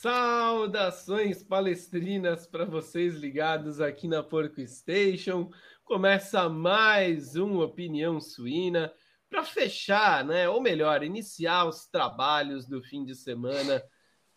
[0.00, 5.50] Saudações palestrinas para vocês ligados aqui na Porco Station.
[5.84, 8.92] Começa mais uma opinião suína
[9.28, 10.48] para fechar, né?
[10.48, 13.82] Ou melhor, iniciar os trabalhos do fim de semana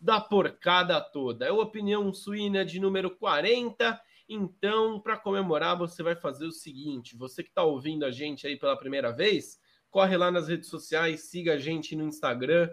[0.00, 1.46] da porcada toda.
[1.46, 4.02] É o opinião suína de número 40.
[4.28, 8.58] Então, para comemorar, você vai fazer o seguinte: você que está ouvindo a gente aí
[8.58, 9.60] pela primeira vez,
[9.92, 12.68] corre lá nas redes sociais, siga a gente no Instagram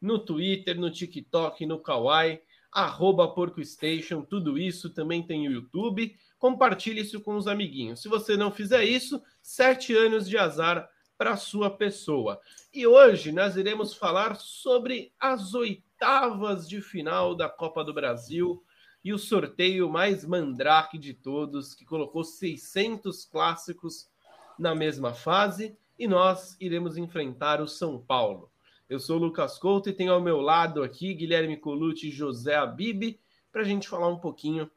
[0.00, 2.40] no Twitter, no TikTok, no Kawaii,
[2.72, 6.14] arroba PorcoStation, tudo isso também tem o YouTube.
[6.38, 8.02] Compartilhe isso com os amiguinhos.
[8.02, 12.38] Se você não fizer isso, sete anos de azar para sua pessoa.
[12.72, 18.62] E hoje nós iremos falar sobre as oitavas de final da Copa do Brasil
[19.02, 24.10] e o sorteio mais mandrake de todos, que colocou 600 clássicos
[24.58, 28.50] na mesma fase, e nós iremos enfrentar o São Paulo.
[28.88, 32.54] Eu sou o Lucas Couto e tenho ao meu lado aqui Guilherme Colucci e José
[32.54, 33.18] Abib
[33.50, 34.70] para a gente falar um pouquinho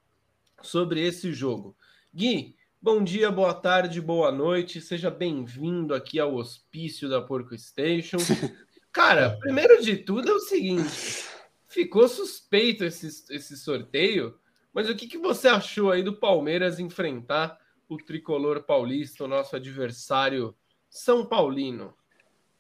[0.64, 1.78] sobre esse jogo.
[2.12, 8.18] Gui, bom dia, boa tarde, boa noite, seja bem-vindo aqui ao hospício da Porco Station.
[8.92, 11.24] Cara, primeiro de tudo é o seguinte:
[11.68, 14.40] ficou suspeito esse, esse sorteio,
[14.74, 19.56] mas o que, que você achou aí do Palmeiras enfrentar o tricolor paulista, o nosso
[19.56, 20.56] adversário
[20.90, 21.94] São Paulino?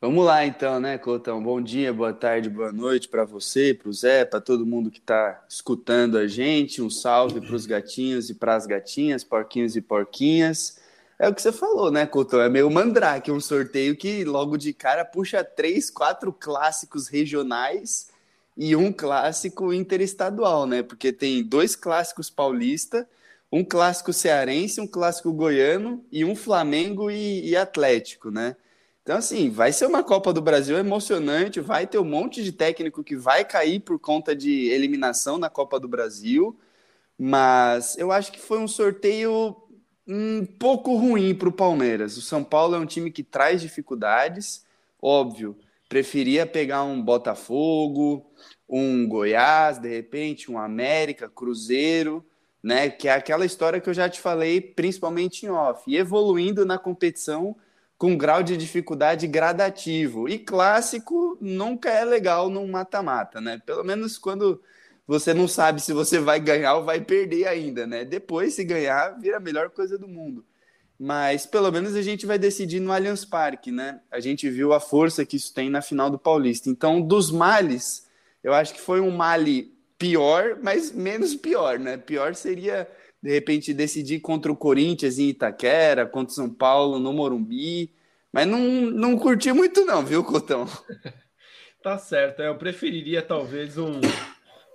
[0.02, 1.44] Vamos lá então, né, Cotão?
[1.44, 5.00] Bom dia, boa tarde, boa noite para você, para o Zé, para todo mundo que
[5.00, 6.81] está escutando a gente.
[6.81, 10.80] Um salve para os gatinhos e para as gatinhas, porquinhos e porquinhas.
[11.20, 12.39] É o que você falou, né, Cotão?
[12.39, 18.08] É meio mandrake, um sorteio que logo de cara puxa três, quatro clássicos regionais
[18.55, 20.81] e um clássico interestadual, né?
[20.81, 23.05] Porque tem dois clássicos paulista,
[23.52, 28.55] um clássico cearense, um clássico goiano e um Flamengo e, e Atlético, né?
[29.02, 33.03] Então, assim, vai ser uma Copa do Brasil emocionante, vai ter um monte de técnico
[33.03, 36.58] que vai cair por conta de eliminação na Copa do Brasil,
[37.17, 39.55] mas eu acho que foi um sorteio
[40.08, 42.17] um pouco ruim para o Palmeiras.
[42.17, 44.65] O São Paulo é um time que traz dificuldades,
[45.02, 45.58] óbvio.
[45.88, 48.26] Preferia pegar um Botafogo,
[48.67, 52.23] um Goiás, de repente, um América, Cruzeiro,
[52.61, 52.89] né?
[52.89, 55.83] Que é aquela história que eu já te falei, principalmente em off.
[55.88, 57.55] E evoluindo na competição
[57.99, 60.30] com grau de dificuldade gradativo.
[60.30, 63.61] E clássico nunca é legal num mata-mata, né?
[63.65, 64.61] Pelo menos quando
[65.05, 68.05] você não sabe se você vai ganhar ou vai perder ainda, né?
[68.05, 70.45] Depois, se ganhar, vira a melhor coisa do mundo.
[70.98, 73.99] Mas pelo menos a gente vai decidir no Allianz Parque, né?
[74.09, 76.70] A gente viu a força que isso tem na final do Paulista.
[76.70, 78.08] Então, dos males,
[78.42, 81.98] eu acho que foi um male pior, mas menos pior, né?
[81.98, 82.88] Pior seria
[83.22, 87.94] de repente decidir contra o Corinthians em Itaquera, contra o São Paulo no Morumbi,
[88.32, 90.68] mas não, não curti muito não, viu, Cotão?
[91.84, 94.00] tá certo, é, eu preferiria talvez um,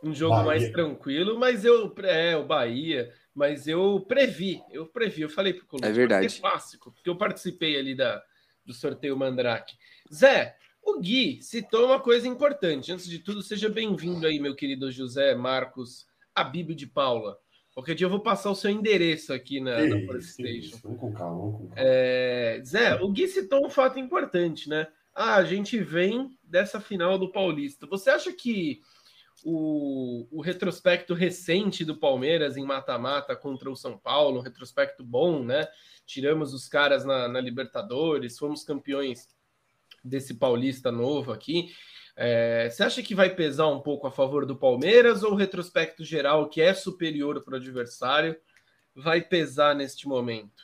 [0.03, 0.47] um jogo Bahia.
[0.47, 5.67] mais tranquilo, mas eu é o Bahia, mas eu previ, eu previ, eu falei pro
[5.67, 8.23] Coluna, é verdade, clássico, porque eu participei ali da
[8.65, 9.77] do sorteio Mandrake.
[10.13, 12.93] Zé, o Gui citou uma coisa importante.
[12.93, 17.39] Antes de tudo, seja bem-vindo aí, meu querido José Marcos Abíbio de Paula.
[17.75, 20.79] Qualquer dia eu vou passar o seu endereço aqui na, na Polystation.
[20.83, 21.75] Vamos com calma, vamos com calma.
[21.77, 24.87] É, Zé, o Gui citou um fato importante, né?
[25.13, 27.85] Ah, a gente vem dessa final do Paulista.
[27.87, 28.81] Você acha que
[29.45, 35.45] o, o retrospecto recente do Palmeiras em mata-mata contra o São Paulo, um retrospecto bom,
[35.45, 35.67] né?
[36.07, 39.29] Tiramos os caras na, na Libertadores, fomos campeões
[40.03, 41.71] desse Paulista novo aqui.
[42.17, 46.05] É, você acha que vai pesar um pouco a favor do Palmeiras ou o retrospecto
[46.05, 48.37] geral, que é superior para o adversário,
[48.95, 50.63] vai pesar neste momento?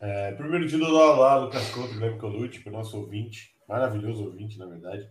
[0.00, 4.58] É, primeiro de tudo, lá, Lucas Couto, Guilherme Colucci, para o nosso ouvinte, maravilhoso ouvinte,
[4.58, 5.10] na verdade.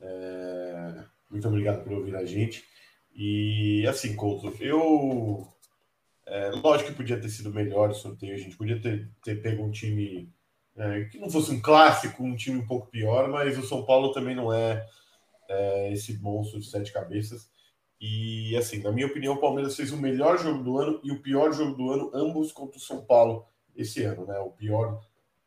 [0.00, 2.64] É, muito obrigado por ouvir a gente.
[3.12, 5.52] E assim, Couto, eu.
[6.24, 9.64] É, lógico que podia ter sido melhor o sorteio, a gente podia ter, ter pego
[9.64, 10.30] um time
[10.76, 14.12] é, que não fosse um clássico, um time um pouco pior, mas o São Paulo
[14.12, 14.86] também não é
[15.48, 17.50] é, esse monstro de sete cabeças.
[18.00, 21.20] E assim, na minha opinião, o Palmeiras fez o melhor jogo do ano e o
[21.20, 24.38] pior jogo do ano, ambos contra o São Paulo esse ano, né?
[24.38, 25.00] O pior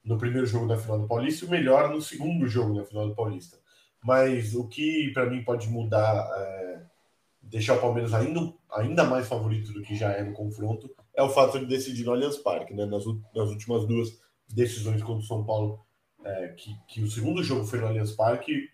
[0.04, 3.08] no primeiro jogo da final do Paulista e o melhor no segundo jogo da final
[3.08, 3.58] do Paulista.
[4.04, 6.82] Mas o que para mim pode mudar, é,
[7.42, 11.30] deixar o Palmeiras ainda, ainda mais favorito do que já é no confronto, é o
[11.30, 12.86] fato de decidir no Allianz Parque, né?
[12.86, 14.20] Nas, nas últimas duas
[14.50, 15.86] decisões contra o São Paulo,
[16.26, 18.70] é, que, que o segundo jogo foi no Allianz Parque,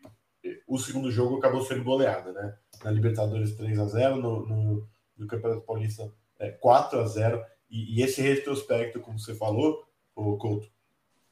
[0.67, 2.57] o segundo jogo acabou sendo goleada, né?
[2.83, 4.87] Na Libertadores 3 a 0 no, no,
[5.17, 9.85] no Campeonato Paulista é, 4 a 0 e, e, esse retrospecto, como você falou,
[10.15, 10.69] o Couto,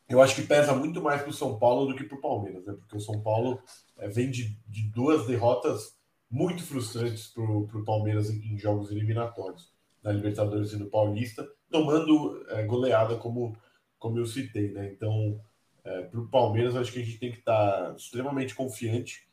[0.07, 2.65] eu acho que pesa muito mais para o São Paulo do que para o Palmeiras,
[2.65, 2.73] né?
[2.73, 3.59] Porque o São Paulo
[3.97, 5.95] é, vem de, de duas derrotas
[6.29, 9.73] muito frustrantes para o Palmeiras em, em, jogos eliminatórios,
[10.03, 13.57] na Libertadores e no Paulista, tomando é, goleada, como,
[13.97, 14.71] como eu citei.
[14.71, 14.91] Né?
[14.93, 15.39] Então,
[15.83, 19.24] é, para o Palmeiras, acho que a gente tem que estar tá extremamente confiante,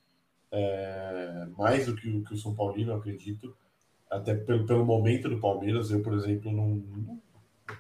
[0.53, 3.57] é, mais do que o, que o São Paulino, acredito,
[4.11, 5.91] até pelo, pelo momento do Palmeiras.
[5.91, 6.85] Eu, por exemplo, não,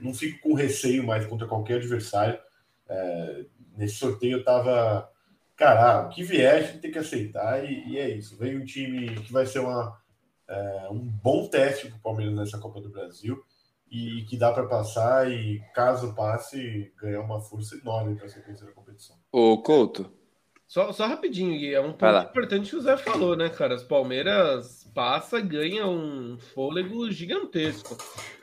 [0.01, 2.39] não fico com receio mais contra qualquer adversário.
[2.89, 3.45] É,
[3.77, 5.09] nesse sorteio eu estava
[5.57, 8.37] cara, o que vier a gente tem que aceitar e, e, é isso.
[8.37, 9.97] Vem um time que vai ser uma,
[10.49, 13.41] é, um bom teste para o Palmeiras nessa Copa do Brasil
[13.91, 18.67] e que dá para passar e caso passe ganhar uma força enorme para a sequência
[18.67, 19.17] da competição.
[19.31, 20.22] Ô Couto.
[20.73, 23.75] Só, só rapidinho, Gui, é um ponto importante que o Zé falou, né, cara?
[23.75, 27.95] As Palmeiras passa, ganha um fôlego gigantesco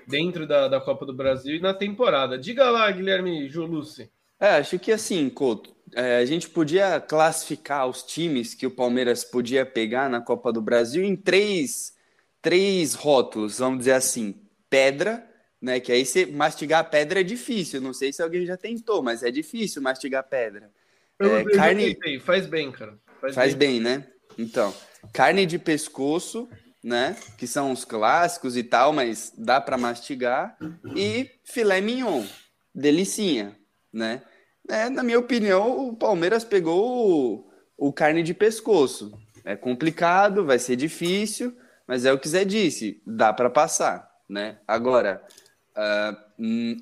[0.06, 2.38] dentro da, da Copa do Brasil e na temporada.
[2.38, 4.12] Diga lá, Guilherme Jolucci.
[4.40, 9.24] É, acho que assim, Couto, é, a gente podia classificar os times que o Palmeiras
[9.24, 11.96] podia pegar na Copa do Brasil em três,
[12.44, 14.40] três rótulos, vamos dizer assim.
[14.70, 15.28] Pedra,
[15.60, 15.80] né?
[15.80, 17.82] Que aí você mastigar pedra é difícil.
[17.82, 20.70] Não sei se alguém já tentou, mas é difícil mastigar pedra.
[21.20, 22.98] É, carne faz bem, cara.
[23.20, 23.74] Faz, faz bem.
[23.74, 24.08] bem, né?
[24.38, 24.74] Então,
[25.14, 26.50] carne de pescoço,
[26.84, 27.18] né?
[27.38, 30.58] Que são os clássicos e tal, mas dá para mastigar.
[30.96, 32.26] E filé mignon,
[32.74, 33.56] delicinha,
[33.92, 34.22] né?
[34.70, 37.44] É, na minha opinião, o Palmeiras pegou
[37.78, 39.12] o, o carne de pescoço.
[39.44, 41.58] É complicado, vai ser difícil,
[41.88, 44.60] mas é o que Zé disse, dá para passar, né?
[44.68, 45.24] Agora,
[45.76, 46.76] uh,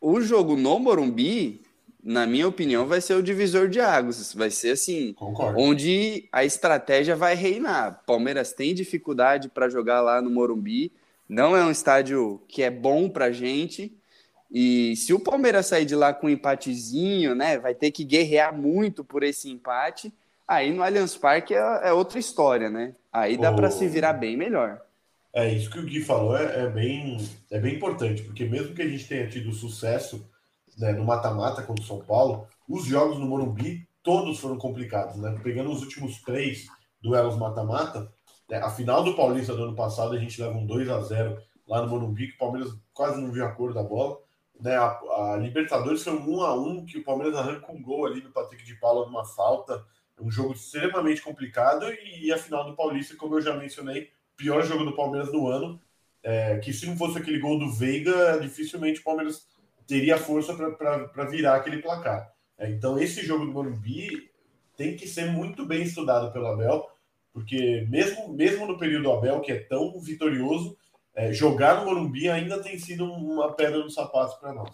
[0.00, 1.61] o jogo no Morumbi,
[2.02, 4.34] na minha opinião, vai ser o divisor de águas.
[4.34, 5.60] Vai ser assim, Concordo.
[5.60, 8.02] onde a estratégia vai reinar.
[8.06, 10.92] Palmeiras tem dificuldade para jogar lá no Morumbi.
[11.28, 13.96] Não é um estádio que é bom para gente.
[14.50, 18.54] E se o Palmeiras sair de lá com um empatezinho, né, vai ter que guerrear
[18.54, 20.12] muito por esse empate.
[20.46, 22.94] Aí no Allianz Parque é, é outra história, né?
[23.12, 23.56] Aí dá oh.
[23.56, 24.82] para se virar bem melhor.
[25.32, 27.16] É, isso que o Gui falou é, é, bem,
[27.50, 30.28] é bem importante, porque mesmo que a gente tenha tido sucesso
[30.78, 35.38] né, no mata-mata contra o São Paulo, os jogos no Morumbi todos foram complicados, né?
[35.42, 36.66] Pegando os últimos três
[37.00, 38.12] duelos mata-mata,
[38.48, 41.40] né, a final do Paulista do ano passado a gente leva um 2 a 0
[41.66, 44.18] lá no Morumbi, que o Palmeiras quase não viu a cor da bola.
[44.60, 48.06] Né, a, a, Libertadores foi um 1 a 1 que o Palmeiras arranca um gol
[48.06, 49.84] ali do Patrick de Paula numa falta.
[50.20, 54.84] Um jogo extremamente complicado e, a final do Paulista, como eu já mencionei, pior jogo
[54.84, 55.80] do Palmeiras no ano.
[56.22, 59.48] É, que se não fosse aquele gol do Veiga, dificilmente o Palmeiras
[59.92, 62.32] teria força para virar aquele placar.
[62.58, 64.30] É, então esse jogo do Morumbi
[64.74, 66.88] tem que ser muito bem estudado pelo Abel,
[67.30, 70.78] porque mesmo, mesmo no período do Abel, que é tão vitorioso,
[71.14, 74.70] é, jogar no Morumbi ainda tem sido uma pedra no sapato para nós.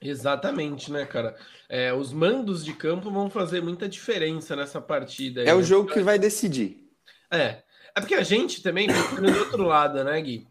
[0.00, 1.36] Exatamente, né, cara?
[1.68, 5.42] É, os mandos de campo vão fazer muita diferença nessa partida.
[5.42, 6.88] é o jogo que vai decidir.
[7.30, 7.62] É.
[7.94, 10.48] É porque a gente também fica do outro lado, né, Gui?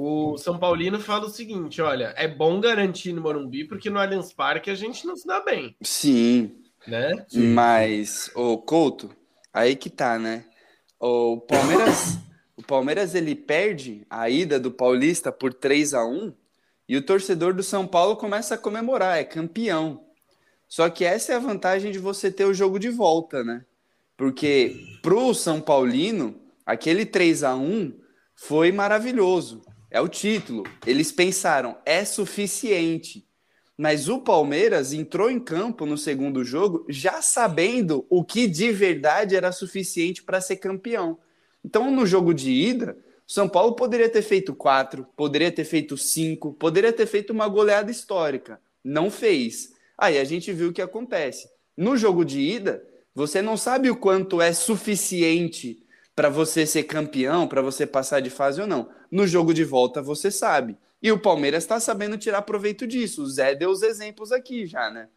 [0.00, 4.32] O São Paulino fala o seguinte: olha, é bom garantir no Morumbi, porque no Allianz
[4.32, 5.74] Parque a gente não se dá bem.
[5.82, 6.62] Sim.
[6.86, 7.26] Né?
[7.34, 9.10] Mas, o Couto,
[9.52, 10.44] aí que tá, né?
[11.00, 12.16] O Palmeiras.
[12.56, 16.32] O Palmeiras ele perde a ida do Paulista por 3 a 1
[16.88, 20.04] e o torcedor do São Paulo começa a comemorar, é campeão.
[20.66, 23.64] Só que essa é a vantagem de você ter o jogo de volta, né?
[24.16, 27.92] Porque pro São Paulino, aquele 3 a 1
[28.34, 29.62] foi maravilhoso.
[29.90, 30.64] É o título.
[30.86, 33.26] Eles pensaram, é suficiente.
[33.76, 39.36] Mas o Palmeiras entrou em campo no segundo jogo já sabendo o que de verdade
[39.36, 41.18] era suficiente para ser campeão.
[41.64, 46.52] Então, no jogo de ida, São Paulo poderia ter feito quatro, poderia ter feito cinco,
[46.54, 48.60] poderia ter feito uma goleada histórica.
[48.82, 49.72] Não fez.
[49.96, 51.48] Aí a gente viu o que acontece.
[51.76, 52.82] No jogo de ida,
[53.14, 55.84] você não sabe o quanto é suficiente
[56.16, 58.88] para você ser campeão, para você passar de fase ou não.
[59.10, 60.76] No jogo de volta, você sabe.
[61.02, 63.22] E o Palmeiras está sabendo tirar proveito disso.
[63.22, 65.08] O Zé deu os exemplos aqui já, né?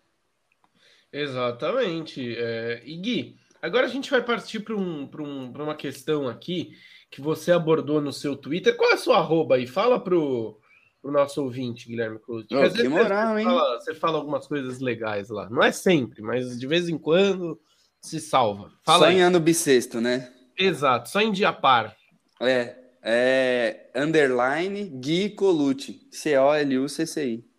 [1.11, 2.35] Exatamente.
[2.37, 2.81] É...
[2.85, 6.75] E Gui, Agora a gente vai partir para um, um, uma questão aqui
[7.11, 8.75] que você abordou no seu Twitter.
[8.75, 9.67] Qual é a sua arroba aí?
[9.67, 10.59] Fala pro,
[10.99, 12.47] pro nosso ouvinte, Guilherme Cruz.
[12.51, 13.45] Oh, que moral, você hein?
[13.45, 15.47] Fala, você fala algumas coisas legais lá.
[15.49, 17.59] Não é sempre, mas de vez em quando
[18.01, 18.71] se salva.
[18.83, 20.33] Fala só em ano bissexto, né?
[20.57, 21.95] Exato, só em dia par.
[22.41, 27.51] É, é underline Gui Colucci, C-O-L-U-C-C-I.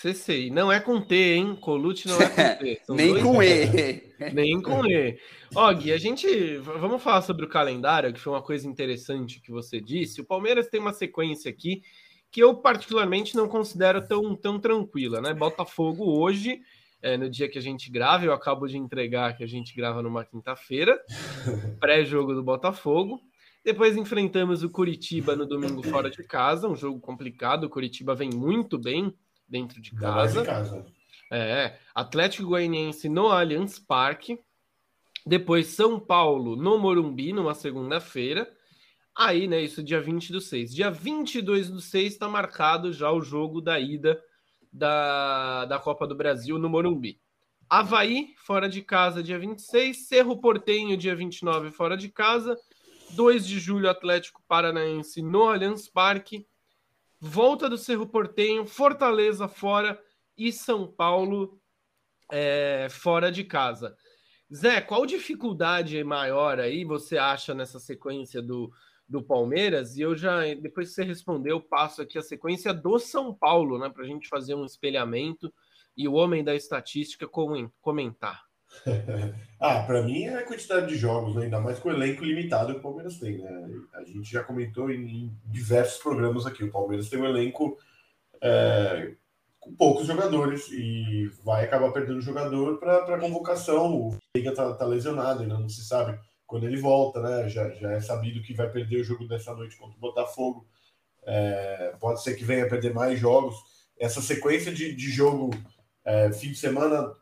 [0.00, 0.50] CCI.
[0.50, 1.56] Não é com T, hein?
[1.56, 2.80] Colute não é com T.
[2.88, 4.02] Nem com E.
[4.32, 5.18] Nem com E.
[5.54, 6.56] Ó, Gui, a gente.
[6.58, 10.20] Vamos falar sobre o calendário, que foi uma coisa interessante que você disse.
[10.20, 11.82] O Palmeiras tem uma sequência aqui
[12.30, 15.34] que eu, particularmente, não considero tão, tão tranquila, né?
[15.34, 16.60] Botafogo hoje,
[17.02, 18.24] é, no dia que a gente grava.
[18.24, 21.00] Eu acabo de entregar que a gente grava numa quinta-feira,
[21.80, 23.20] pré-jogo do Botafogo.
[23.64, 27.64] Depois enfrentamos o Curitiba no domingo fora de casa, um jogo complicado.
[27.64, 29.14] O Curitiba vem muito bem
[29.48, 30.44] dentro de casa.
[30.44, 30.86] casa.
[31.30, 34.38] É, Atlético Goianiense no Allianz Parque.
[35.26, 38.50] Depois São Paulo no Morumbi, numa segunda-feira.
[39.14, 40.74] Aí, né, isso dia 20 do 6.
[40.74, 44.22] Dia 22 do 6 está marcado já o jogo da ida
[44.72, 47.20] da, da Copa do Brasil no Morumbi.
[47.68, 50.06] Havaí, fora de casa, dia 26.
[50.06, 52.56] Cerro Portenho, dia 29, fora de casa.
[53.10, 56.46] 2 de julho, Atlético Paranaense no Allianz Parque.
[57.20, 60.00] Volta do Cerro Portenho, Fortaleza fora
[60.36, 61.60] e São Paulo
[62.30, 63.96] é, fora de casa.
[64.54, 68.72] Zé, qual dificuldade maior aí você acha nessa sequência do,
[69.08, 69.96] do Palmeiras?
[69.96, 73.90] E eu já, depois que você respondeu, passo aqui a sequência do São Paulo, né,
[73.90, 75.52] para a gente fazer um espelhamento
[75.96, 77.28] e o homem da estatística
[77.80, 78.47] comentar.
[79.60, 81.44] ah, para mim é a quantidade de jogos, né?
[81.44, 83.38] ainda mais com o elenco limitado que o Palmeiras tem.
[83.38, 83.80] Né?
[83.94, 86.64] A gente já comentou em, diversos programas aqui.
[86.64, 87.76] O Palmeiras tem um elenco
[88.42, 89.12] é,
[89.58, 93.94] com poucos jogadores e vai acabar perdendo jogador para convocação.
[93.94, 97.48] O Veiga está tá lesionado, ainda não se sabe quando ele volta, né?
[97.48, 100.66] Já, já é sabido que vai perder o jogo dessa noite contra o Botafogo.
[101.26, 103.56] É, pode ser que venha perder mais jogos.
[103.98, 105.50] Essa sequência de, de jogo
[106.04, 107.12] é, fim de semana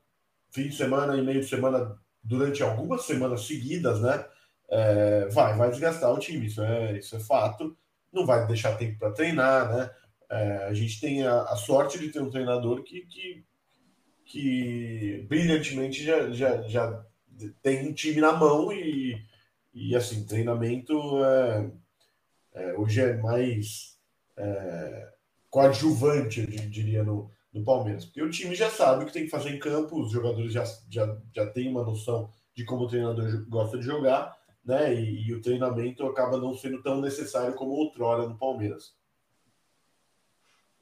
[0.51, 4.25] fim de semana e meio de semana durante algumas semanas seguidas, né?
[4.69, 7.77] É, vai, vai desgastar o time, isso é, isso é fato.
[8.13, 9.91] Não vai deixar tempo para treinar, né?
[10.29, 13.45] É, a gente tem a, a, sorte de ter um treinador que, que,
[14.25, 17.05] que brilhantemente já, já, já
[17.63, 19.25] tem um time na mão e,
[19.73, 21.71] e assim, treinamento é,
[22.55, 23.97] é hoje é mais
[24.37, 25.13] é,
[25.49, 28.05] coadjuvante, eu diria, no, do Palmeiras.
[28.05, 30.65] Porque o time já sabe o que tem que fazer em campo, os jogadores já,
[30.91, 34.95] já, já têm uma noção de como o treinador gosta de jogar, né?
[34.95, 38.95] E, e o treinamento acaba não sendo tão necessário como outrora no Palmeiras.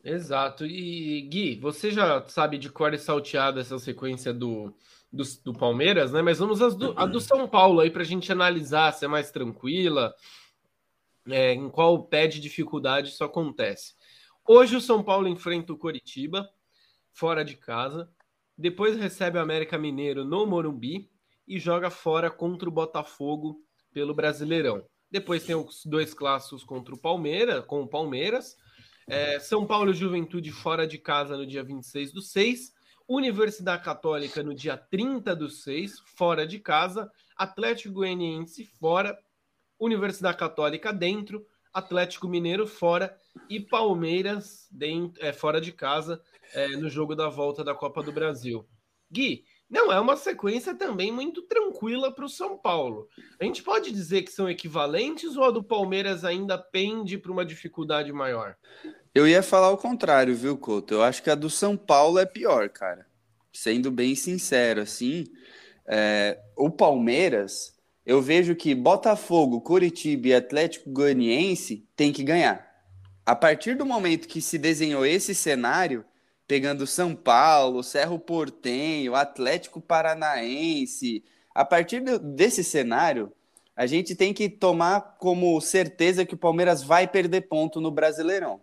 [0.03, 0.67] Exato.
[0.67, 4.75] E Gui, você já sabe de cor e salteado essa sequência do,
[5.11, 6.21] do, do Palmeiras, né?
[6.21, 9.09] Mas vamos às do, a do São Paulo aí para a gente analisar se é
[9.09, 10.15] mais tranquila,
[11.27, 13.95] é, em qual pé de dificuldade isso acontece.
[14.47, 16.51] Hoje o São Paulo enfrenta o Coritiba,
[17.15, 18.11] fora de casa.
[18.59, 21.11] Depois recebe o América Mineiro no Morumbi
[21.47, 23.61] e joga fora contra o Botafogo
[23.93, 24.85] pelo Brasileirão.
[25.11, 28.57] Depois tem os dois clássicos contra o Palmeiras, com o Palmeiras.
[29.07, 32.73] É, São Paulo Juventude fora de casa no dia 26 do 6.
[33.07, 37.11] Universidade Católica no dia 30 do 6, fora de casa.
[37.37, 39.17] Atlético Goianiense fora.
[39.79, 41.47] Universidade Católica dentro.
[41.75, 43.19] Atlético Mineiro fora.
[43.51, 46.23] E Palmeiras dentro, é, fora de casa
[46.55, 48.65] é, no jogo da volta da Copa do Brasil.
[49.11, 53.09] Gui, não é uma sequência também muito tranquila para o São Paulo.
[53.41, 57.45] A gente pode dizer que são equivalentes ou a do Palmeiras ainda pende para uma
[57.45, 58.57] dificuldade maior?
[59.15, 60.95] Eu ia falar o contrário, viu, Couto?
[60.95, 63.07] Eu acho que a do São Paulo é pior, cara.
[63.53, 65.25] Sendo bem sincero, assim,
[65.87, 67.74] é, o Palmeiras,
[68.07, 72.71] eu vejo que Botafogo, Curitiba e Atlético Goianiense tem que ganhar.
[73.25, 76.05] A partir do momento que se desenhou esse cenário,
[76.47, 81.25] pegando São Paulo, Cerro Portenho, Atlético Paranaense.
[81.55, 83.33] A partir desse cenário,
[83.75, 88.61] a gente tem que tomar como certeza que o Palmeiras vai perder ponto no Brasileirão.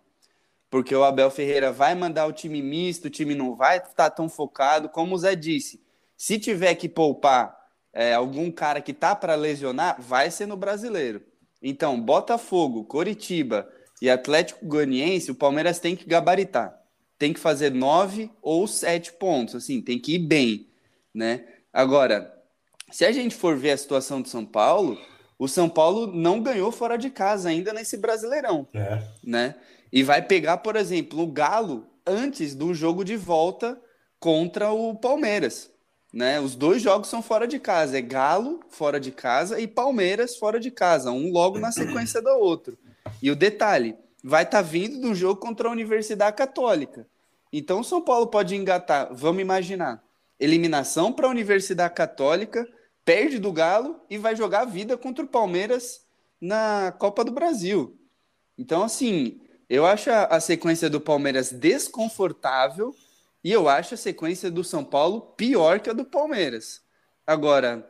[0.69, 4.29] Porque o Abel Ferreira vai mandar o time misto, o time não vai estar tão
[4.29, 4.87] focado.
[4.87, 5.81] Como o Zé disse,
[6.15, 7.60] se tiver que poupar
[7.93, 11.21] é, algum cara que tá para lesionar, vai ser no Brasileiro.
[11.61, 13.67] Então, Botafogo, Coritiba
[14.01, 16.81] e Atlético Goianiense, o Palmeiras tem que gabaritar
[17.21, 20.67] tem que fazer nove ou sete pontos, assim, tem que ir bem,
[21.13, 21.45] né?
[21.71, 22.33] Agora,
[22.89, 24.99] se a gente for ver a situação de São Paulo,
[25.37, 29.03] o São Paulo não ganhou fora de casa ainda nesse Brasileirão, é.
[29.23, 29.53] né?
[29.93, 33.79] E vai pegar, por exemplo, o Galo antes do jogo de volta
[34.19, 35.70] contra o Palmeiras,
[36.11, 36.39] né?
[36.39, 40.59] Os dois jogos são fora de casa, é Galo fora de casa e Palmeiras fora
[40.59, 42.77] de casa, um logo na sequência do outro.
[43.21, 47.07] E o detalhe, vai estar tá vindo do jogo contra a Universidade Católica.
[47.51, 50.03] Então o São Paulo pode engatar, vamos imaginar,
[50.39, 52.67] eliminação para a Universidade Católica,
[53.03, 56.05] perde do Galo e vai jogar a vida contra o Palmeiras
[56.39, 57.97] na Copa do Brasil.
[58.57, 62.95] Então, assim, eu acho a, sequência do Palmeiras desconfortável
[63.43, 66.81] e eu acho a sequência do São Paulo pior que a do Palmeiras.
[67.25, 67.87] Agora,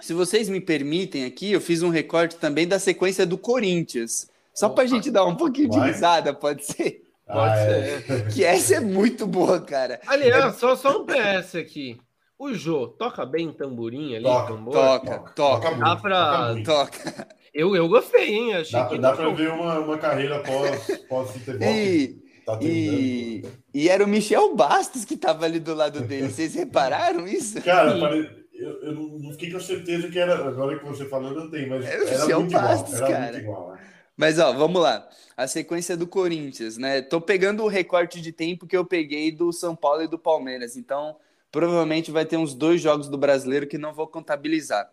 [0.00, 4.30] se vocês me permitem aqui, eu fiz um recorte também da sequência do Corinthians.
[4.54, 7.02] Só para a gente dar um pouquinho de risada, pode ser?
[7.26, 8.00] Pode ah, é.
[8.00, 8.28] ser.
[8.28, 10.00] Que essa é muito boa, cara.
[10.06, 11.98] Aliás, só, só um PS aqui.
[12.38, 14.24] O Jô toca bem tamborim ali?
[14.24, 14.72] Toca, tambor?
[14.72, 15.32] toca, toca.
[15.32, 16.54] Toca, dá pra...
[16.64, 17.28] toca.
[17.52, 18.54] Eu, eu gostei, hein?
[18.54, 21.66] Achei dá, que dá pra ver uma, uma carreira pós, pós futebol.
[21.66, 26.30] E, tá e, e era o Michel Bastos que tava ali do lado dele.
[26.30, 27.60] Vocês repararam isso?
[27.60, 28.46] Cara, pare...
[28.54, 30.46] eu, eu não fiquei com certeza que era.
[30.46, 33.10] Agora que você falou, não tem, mas era, era Michel muito Bastos, igual.
[33.10, 33.32] Era cara.
[33.32, 33.72] muito igual.
[33.72, 33.80] Né?
[34.16, 35.06] Mas ó, vamos lá.
[35.36, 37.02] A sequência do Corinthians, né?
[37.02, 40.76] Tô pegando o recorte de tempo que eu peguei do São Paulo e do Palmeiras.
[40.76, 41.16] Então,
[41.50, 44.90] provavelmente vai ter uns dois jogos do brasileiro que não vou contabilizar.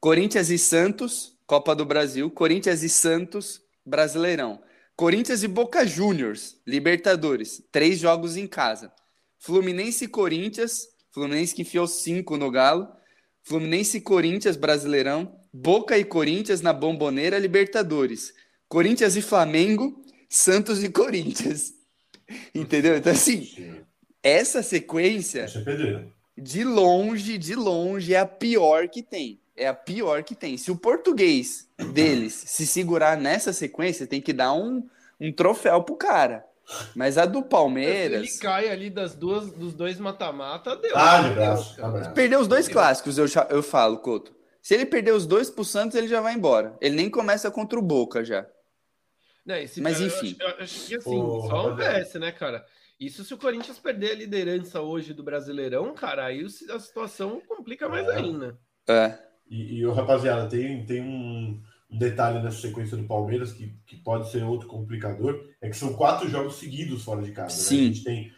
[0.00, 2.28] Corinthians e Santos, Copa do Brasil.
[2.30, 4.60] Corinthians e Santos, Brasileirão.
[4.96, 7.62] Corinthians e Boca Juniors, Libertadores.
[7.70, 8.90] Três jogos em casa.
[9.38, 10.88] Fluminense e Corinthians.
[11.12, 12.88] Fluminense que enfiou cinco no Galo.
[13.42, 15.38] Fluminense e Corinthians, Brasileirão.
[15.52, 18.32] Boca e Corinthians na Bomboneira, Libertadores.
[18.68, 20.02] Corinthians e Flamengo.
[20.30, 21.74] Santos e Corinthians.
[22.54, 22.96] Entendeu?
[22.96, 23.84] Então, assim,
[24.22, 25.46] essa sequência,
[26.36, 29.40] de longe, de longe, é a pior que tem.
[29.56, 30.56] É a pior que tem.
[30.56, 34.86] Se o português deles se segurar nessa sequência, tem que dar um,
[35.20, 36.44] um troféu pro cara.
[36.94, 38.28] Mas a do Palmeiras.
[38.28, 40.92] Se ele cai ali das duas, dos dois mata-mata, deu.
[40.96, 41.76] Ah, de braço.
[42.14, 44.34] Perdeu os dois clássicos, eu, eu falo, Couto.
[44.60, 46.76] Se ele perder os dois pro Santos, ele já vai embora.
[46.80, 48.44] Ele nem começa contra o Boca já.
[49.44, 50.36] Não, Mas cara, enfim.
[50.40, 52.66] Eu acho, eu acho que assim, oh, só um PS, né, cara?
[52.98, 57.88] Isso se o Corinthians perder a liderança hoje do Brasileirão, cara, aí a situação complica
[57.88, 58.16] mais é.
[58.16, 58.58] ainda.
[58.88, 59.16] É.
[59.48, 64.30] E, e rapaziada, tem, tem um, um, detalhe nessa sequência do Palmeiras que, que pode
[64.30, 67.54] ser outro complicador, é que são quatro jogos seguidos fora de casa.
[67.54, 67.76] Sim.
[67.76, 67.82] Né?
[67.82, 68.32] A gente tem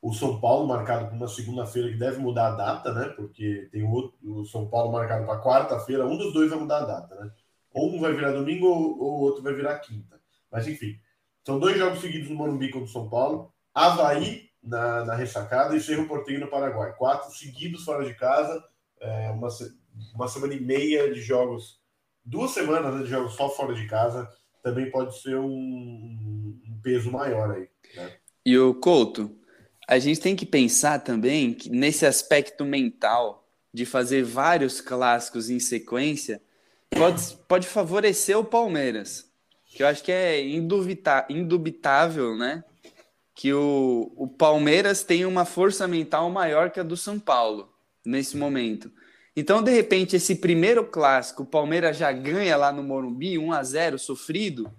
[0.00, 3.06] o São Paulo marcado para uma segunda-feira que deve mudar a data, né?
[3.16, 6.82] Porque tem o, outro, o São Paulo marcado para quarta-feira, um dos dois vai mudar
[6.82, 7.30] a data, né?
[7.72, 10.20] Ou um vai virar domingo ou, ou o outro vai virar quinta.
[10.52, 10.98] Mas enfim,
[11.44, 13.52] são dois jogos seguidos no Morumbi contra o São Paulo.
[13.74, 16.94] Havaí na, na ressacada e Cerro Porteño no Paraguai.
[16.96, 18.64] Quatro seguidos fora de casa,
[19.00, 19.48] é, uma,
[20.14, 21.80] uma semana e meia de jogos,
[22.24, 24.28] duas semanas né, de jogos só fora de casa,
[24.62, 27.68] também pode ser um, um peso maior aí.
[27.96, 28.12] Né?
[28.44, 29.36] E o Couto,
[29.86, 35.58] a gente tem que pensar também que nesse aspecto mental de fazer vários clássicos em
[35.58, 36.40] sequência
[36.90, 39.30] pode, pode favorecer o Palmeiras,
[39.66, 40.40] que eu acho que é
[41.28, 42.64] indubitável, né?
[43.34, 47.68] que o, o Palmeiras tem uma força mental maior que a do São Paulo
[48.04, 48.92] nesse momento.
[49.36, 53.62] Então, de repente, esse primeiro clássico, o Palmeiras já ganha lá no Morumbi, 1 a
[53.62, 54.70] 0 sofrido.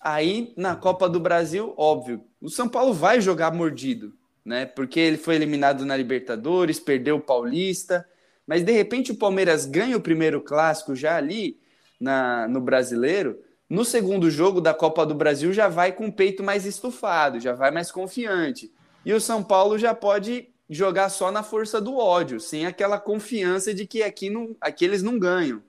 [0.00, 4.12] Aí, na Copa do Brasil, óbvio, o São Paulo vai jogar mordido,
[4.44, 4.64] né?
[4.64, 8.06] Porque ele foi eliminado na Libertadores, perdeu o Paulista.
[8.46, 11.58] Mas, de repente, o Palmeiras ganha o primeiro clássico já ali
[12.00, 16.42] na, no Brasileiro no segundo jogo da Copa do Brasil já vai com o peito
[16.42, 18.72] mais estufado, já vai mais confiante.
[19.04, 23.72] E o São Paulo já pode jogar só na força do ódio, sem aquela confiança
[23.72, 25.62] de que aqui, não, aqui eles não ganham.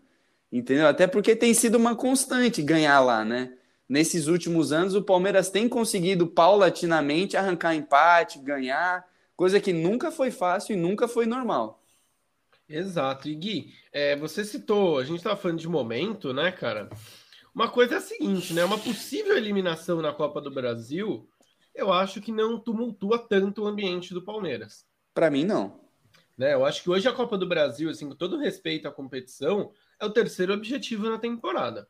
[0.52, 0.88] Entendeu?
[0.88, 3.54] Até porque tem sido uma constante ganhar lá, né?
[3.88, 9.06] Nesses últimos anos, o Palmeiras tem conseguido paulatinamente arrancar empate, ganhar,
[9.36, 11.82] coisa que nunca foi fácil e nunca foi normal.
[12.68, 13.30] Exato.
[13.30, 16.90] E Gui, é, você citou, a gente estava falando de momento, né, cara?
[17.54, 18.64] Uma coisa é a seguinte, né?
[18.66, 21.28] Uma possível eliminação na Copa do Brasil,
[21.74, 24.87] eu acho que não tumultua tanto o ambiente do Palmeiras.
[25.18, 25.80] Para mim, não.
[26.38, 26.54] Né?
[26.54, 30.06] Eu acho que hoje a Copa do Brasil, assim, com todo respeito à competição, é
[30.06, 31.88] o terceiro objetivo na temporada.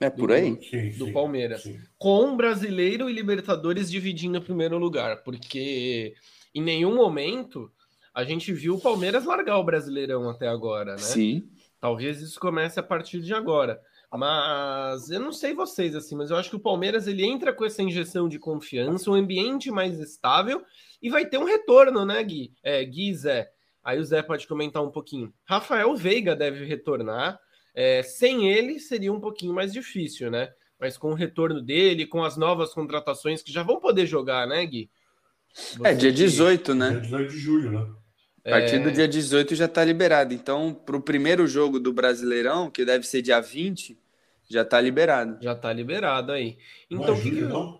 [0.00, 0.58] É por aí?
[0.96, 1.64] Do, do Palmeiras.
[1.64, 1.78] Sim.
[1.98, 6.14] Com brasileiro e Libertadores dividindo o primeiro lugar, porque
[6.54, 7.70] em nenhum momento
[8.14, 10.98] a gente viu o Palmeiras largar o Brasileirão até agora, né?
[10.98, 11.46] Sim.
[11.78, 13.78] Talvez isso comece a partir de agora.
[14.10, 17.66] Mas eu não sei vocês assim, mas eu acho que o Palmeiras ele entra com
[17.66, 20.64] essa injeção de confiança, um ambiente mais estável
[21.02, 22.52] e vai ter um retorno, né, Gui?
[22.62, 23.50] É, Gui Zé.
[23.82, 25.32] Aí o Zé pode comentar um pouquinho.
[25.44, 27.38] Rafael Veiga deve retornar.
[27.74, 30.52] É, sem ele seria um pouquinho mais difícil, né?
[30.78, 34.64] Mas com o retorno dele, com as novas contratações que já vão poder jogar, né,
[34.66, 34.90] Gui?
[35.52, 36.90] Você é, dia 18, né?
[36.90, 37.86] Dia 18 de julho, né?
[38.44, 38.92] A partir do é.
[38.92, 40.32] dia 18 já está liberado.
[40.32, 43.98] Então, para o primeiro jogo do Brasileirão, que deve ser dia 20,
[44.48, 45.38] já está liberado.
[45.42, 46.58] Já está liberado aí.
[46.90, 47.79] Então, o que, que não?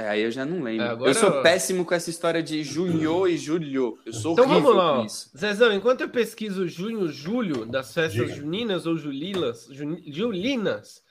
[0.00, 0.86] É, aí eu já não lembro.
[0.86, 1.10] É, agora...
[1.10, 3.98] Eu sou péssimo com essa história de junho e julho.
[4.06, 5.30] Eu sou então vamos lá, isso.
[5.36, 8.34] Zezão, enquanto eu pesquiso junho, julho das festas Diga.
[8.34, 9.68] juninas ou julilas,
[10.06, 11.02] julinas,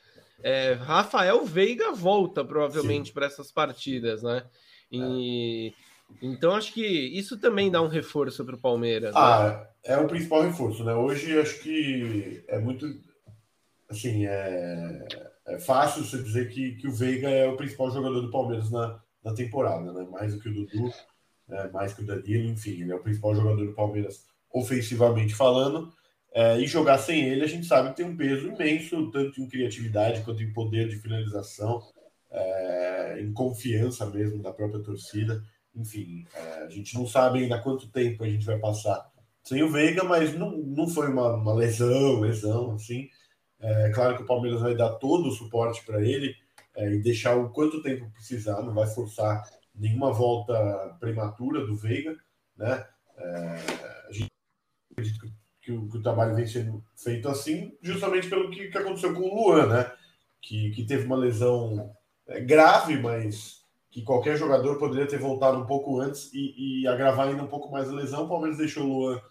[0.41, 4.43] é, Rafael Veiga volta provavelmente para essas partidas, né?
[4.91, 5.89] E é.
[6.23, 9.13] Então acho que isso também dá um reforço para o Palmeiras.
[9.13, 9.21] Né?
[9.21, 9.93] Ah, né?
[9.93, 10.95] é o principal reforço, né?
[10.95, 12.91] Hoje acho que é muito
[13.87, 18.31] assim, é, é fácil você dizer que, que o Veiga é o principal jogador do
[18.31, 20.07] Palmeiras na, na temporada, né?
[20.09, 20.91] Mais do que o Dudu,
[21.49, 25.91] é, mais que o Danilo, enfim, ele é o principal jogador do Palmeiras ofensivamente falando.
[26.31, 29.49] É, e jogar sem ele, a gente sabe que tem um peso imenso, tanto em
[29.49, 31.81] criatividade quanto em poder de finalização,
[32.29, 35.43] é, em confiança mesmo da própria torcida.
[35.75, 39.09] Enfim, é, a gente não sabe ainda quanto tempo a gente vai passar
[39.43, 43.09] sem o Veiga, mas não, não foi uma, uma lesão, lesão, assim.
[43.59, 46.35] É claro que o Palmeiras vai dar todo o suporte para ele
[46.75, 49.43] é, e deixar o quanto tempo precisar, não vai forçar
[49.75, 52.15] nenhuma volta prematura do Veiga,
[52.55, 52.85] né?
[53.17, 53.27] É,
[54.07, 54.29] a gente
[54.91, 55.19] acredita
[55.61, 59.21] que, o, que, o, trabalho vem sendo feito assim, justamente pelo que, que aconteceu com
[59.21, 59.91] o Luan, né?
[60.41, 61.93] Que, que teve uma lesão
[62.27, 63.59] é, grave, mas
[63.91, 67.71] que qualquer jogador poderia ter voltado um pouco antes e, e agravar ainda um pouco
[67.71, 68.25] mais a lesão.
[68.25, 69.21] O Palmeiras deixou o Luan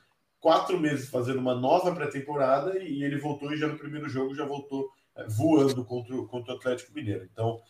[0.41, 4.45] quatro meses fazendo uma nova pré-temporada e ele voltou e já no primeiro jogo já
[4.45, 7.29] voltou é, voando contra, contra o Atlético Mineiro.
[7.33, 7.61] Então,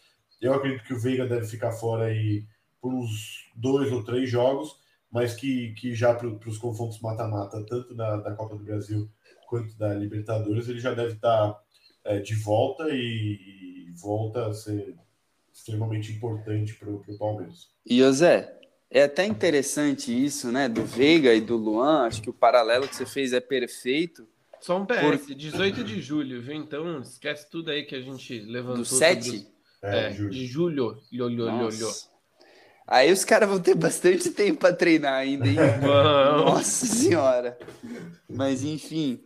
[0.40, 2.44] eu acredito que o Veiga deve ficar fora aí
[2.80, 4.78] por uns dois ou três jogos,
[5.10, 9.10] mas que, que já para os confrontos mata-mata, tanto da, da Copa do Brasil
[9.48, 11.58] quanto da Libertadores, ele já deve estar
[12.04, 14.94] é, de volta e, e, volta a ser
[15.52, 17.70] extremamente importante para o Palmeiras.
[17.84, 18.57] E José,
[18.90, 20.68] é até interessante isso, né?
[20.68, 22.06] Do Veiga e do Luan.
[22.06, 24.26] Acho que o paralelo que você fez é perfeito.
[24.60, 25.34] Só um PS, Por...
[25.34, 26.54] 18 de julho, viu?
[26.54, 28.78] Então esquece tudo aí que a gente levantou.
[28.78, 29.46] Do 7?
[29.82, 30.98] É, é, de julho.
[31.12, 31.92] Lho, lho, lho, lho.
[32.86, 35.56] Aí os caras vão ter bastante tempo para treinar ainda, hein?
[36.44, 37.58] Nossa senhora.
[38.26, 39.20] Mas enfim,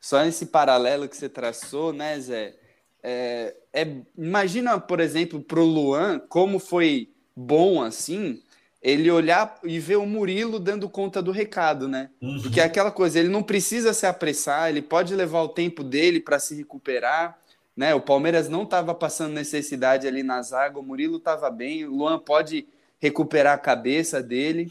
[0.00, 2.56] só nesse paralelo que você traçou, né, Zé?
[3.02, 8.42] É, é, imagina, por exemplo, pro Luan, como foi bom assim
[8.82, 12.10] ele olhar e ver o Murilo dando conta do recado, né?
[12.20, 12.42] Uhum.
[12.42, 16.18] Porque é aquela coisa, ele não precisa se apressar, ele pode levar o tempo dele
[16.18, 17.38] para se recuperar,
[17.76, 17.94] né?
[17.94, 22.18] O Palmeiras não estava passando necessidade ali na zaga, o Murilo estava bem, o Luan
[22.18, 22.66] pode
[22.98, 24.68] recuperar a cabeça dele.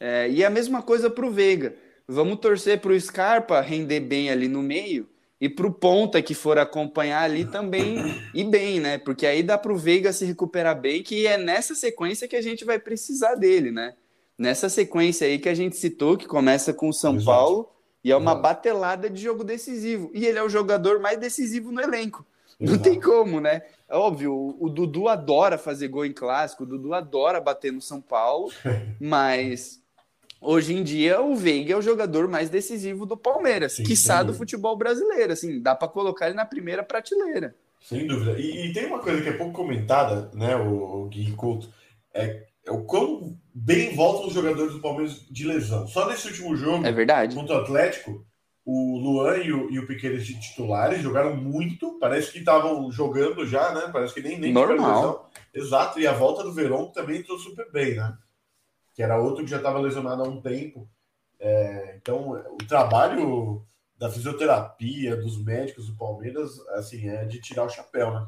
[0.00, 1.74] É, e a mesma coisa para o Veiga.
[2.08, 5.08] Vamos torcer para o Scarpa render bem ali no meio
[5.40, 7.98] e para o ponta que for acompanhar ali também
[8.32, 8.98] e bem, né?
[8.98, 12.42] Porque aí dá para o Veiga se recuperar bem, que é nessa sequência que a
[12.42, 13.94] gente vai precisar dele, né?
[14.38, 17.26] Nessa sequência aí que a gente citou, que começa com o São Exato.
[17.26, 17.70] Paulo
[18.02, 18.42] e é uma Exato.
[18.42, 20.10] batelada de jogo decisivo.
[20.14, 22.24] E ele é o jogador mais decisivo no elenco.
[22.58, 22.72] Exato.
[22.72, 23.62] Não tem como, né?
[23.88, 27.80] É óbvio, o, o Dudu adora fazer gol em clássico, o Dudu adora bater no
[27.80, 28.50] São Paulo,
[28.98, 29.82] mas
[30.46, 34.32] Hoje em dia, o Veiga é o jogador mais decisivo do Palmeiras, Sim, quiçá do
[34.32, 35.32] futebol brasileiro.
[35.32, 37.52] Assim, dá para colocar ele na primeira prateleira.
[37.82, 38.38] Sem dúvida.
[38.38, 41.68] E, e, tem uma coisa que é pouco comentada, né, o, o Gui Couto,
[42.14, 45.84] é, é, o quão bem voltam os jogadores do Palmeiras de lesão.
[45.88, 47.34] Só nesse último jogo, é verdade.
[47.34, 48.24] contra o Atlético,
[48.64, 53.44] o Luan e o, e o Piqueires de titulares jogaram muito, parece que estavam jogando
[53.44, 53.90] já, né?
[53.92, 55.28] Parece que nem, nem Normal.
[55.52, 58.16] Exato, e a volta do Verón também entrou super bem, né?
[58.96, 60.88] Que era outro que já estava lesionado há um tempo.
[61.38, 63.62] É, então, o trabalho
[63.98, 68.26] da fisioterapia, dos médicos do Palmeiras, assim, é de tirar o chapéu, né?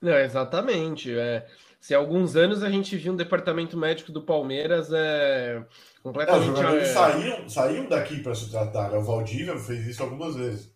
[0.00, 1.14] Não, exatamente.
[1.16, 1.46] É,
[1.78, 5.62] se há alguns anos a gente viu um departamento médico do Palmeiras é,
[6.02, 6.48] completamente.
[6.48, 6.92] É, os jogadores é...
[6.92, 8.90] saíam, saíam daqui para se tratar.
[8.90, 8.96] Né?
[8.96, 10.72] O Valdívia fez isso algumas vezes.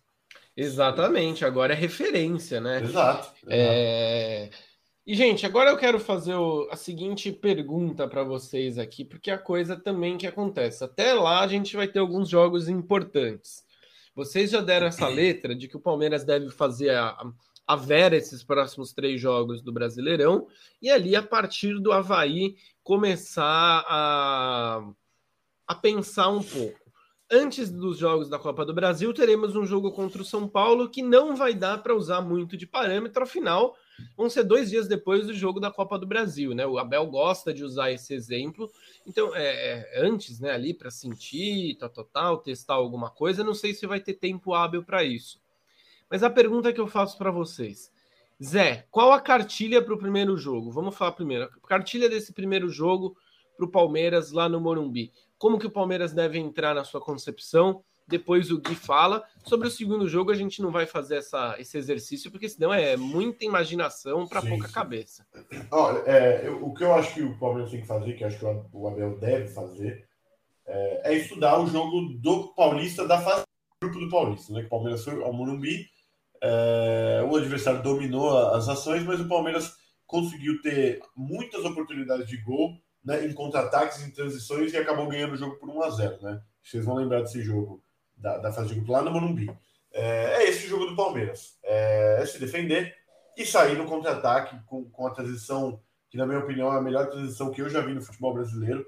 [0.55, 2.81] Exatamente, agora é referência, né?
[2.83, 3.27] Exato.
[3.27, 3.33] exato.
[3.47, 4.49] É...
[5.09, 9.39] E, gente, agora eu quero fazer o, a seguinte pergunta para vocês aqui, porque a
[9.39, 10.83] coisa também que acontece.
[10.83, 13.65] Até lá a gente vai ter alguns jogos importantes.
[14.13, 17.17] Vocês já deram essa letra de que o Palmeiras deve fazer a,
[17.65, 20.45] a Vera esses próximos três jogos do Brasileirão,
[20.79, 24.91] e ali, a partir do Havaí, começar a,
[25.65, 26.78] a pensar um pouco.
[27.31, 31.03] Antes dos jogos da Copa do Brasil, teremos um jogo contra o São Paulo que
[31.03, 33.75] não vai dar para usar muito de parâmetro, afinal
[34.17, 36.65] vão ser dois dias depois do jogo da Copa do Brasil, né?
[36.65, 38.71] O Abel gosta de usar esse exemplo.
[39.05, 39.43] Então, é,
[39.93, 43.85] é antes, né, ali para sentir, tal, tal, tal, testar alguma coisa, não sei se
[43.85, 45.39] vai ter tempo hábil para isso.
[46.09, 47.91] Mas a pergunta que eu faço para vocês,
[48.43, 50.71] Zé, qual a cartilha para o primeiro jogo?
[50.71, 51.43] Vamos falar primeiro.
[51.43, 53.15] A cartilha desse primeiro jogo
[53.55, 55.11] para o Palmeiras lá no Morumbi.
[55.39, 57.81] Como que o Palmeiras deve entrar na sua concepção?
[58.05, 59.23] Depois o Gui fala.
[59.45, 62.97] Sobre o segundo jogo, a gente não vai fazer essa, esse exercício, porque senão é
[62.97, 64.73] muita imaginação para pouca sim.
[64.73, 65.25] cabeça.
[65.71, 68.37] Olha, é, eu, o que eu acho que o Palmeiras tem que fazer, que acho
[68.37, 70.05] que o Abel deve fazer,
[70.67, 73.43] é, é estudar o jogo do Paulista, da fase
[73.81, 74.51] do grupo do Paulista.
[74.51, 74.59] Né?
[74.59, 75.87] Que o Palmeiras foi ao Morumbi,
[76.43, 79.73] é, o adversário dominou as ações, mas o Palmeiras
[80.05, 85.37] conseguiu ter muitas oportunidades de gol né, em contra-ataques, em transições e acabou ganhando o
[85.37, 86.41] jogo por 1 a 0 né?
[86.61, 87.83] Vocês vão lembrar desse jogo
[88.15, 89.49] da, da fase de grupo lá no Morumbi.
[89.91, 91.57] É, é esse o jogo do Palmeiras.
[91.63, 92.95] É, é se defender
[93.37, 97.09] e sair no contra-ataque com, com a transição que na minha opinião é a melhor
[97.09, 98.85] transição que eu já vi no futebol brasileiro,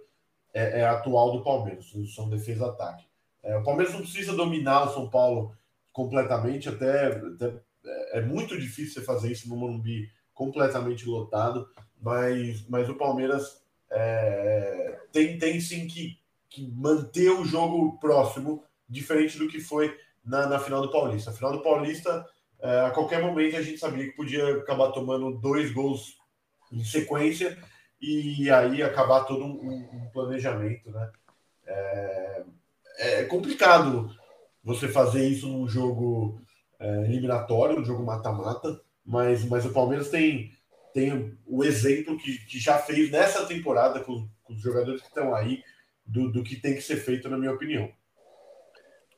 [0.54, 3.06] é, é a atual do Palmeiras, transição defesa-ataque.
[3.44, 5.56] É, o Palmeiras não precisa dominar o São Paulo
[5.92, 7.54] completamente, até, até
[7.86, 11.70] é, é muito difícil você fazer isso no Morumbi completamente lotado,
[12.02, 13.61] mas, mas o Palmeiras
[13.92, 16.18] é, tem, tem sim que,
[16.50, 21.32] que manter o jogo próximo, diferente do que foi na, na final do Paulista.
[21.32, 22.26] A final do Paulista,
[22.62, 26.18] é, a qualquer momento a gente sabia que podia acabar tomando dois gols
[26.72, 27.58] em sequência
[28.02, 31.12] e aí acabar todo um, um planejamento, né?
[31.66, 32.44] É,
[32.98, 34.14] é, complicado
[34.64, 36.42] você fazer isso num jogo
[36.80, 40.52] é, eliminatório, um jogo mata-mata, mas, mas o Palmeiras tem,
[40.94, 45.34] tem o exemplo que, que já fez nessa temporada com, com os jogadores que estão
[45.34, 45.64] aí
[46.06, 47.90] do, do que tem que ser feito, na minha opinião.